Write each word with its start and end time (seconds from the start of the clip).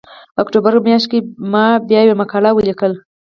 اکتوبر 0.41 0.73
میاشت 0.85 1.07
کې 1.11 1.19
ما 1.51 1.65
په 1.87 1.91
یوه 2.01 2.19
مقاله 2.21 2.49
کې 2.51 2.55
ولیکل 2.57 2.93